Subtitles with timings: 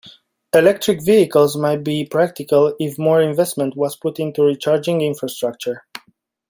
[0.53, 5.85] Electric Vehicles might be practical if more investment was put into recharging infrastructure.